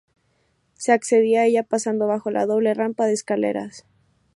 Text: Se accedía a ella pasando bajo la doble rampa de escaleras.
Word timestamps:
Se 0.73 0.93
accedía 0.93 1.41
a 1.41 1.45
ella 1.45 1.61
pasando 1.61 2.07
bajo 2.07 2.31
la 2.31 2.47
doble 2.47 2.73
rampa 2.73 3.05
de 3.05 3.13
escaleras. 3.13 3.85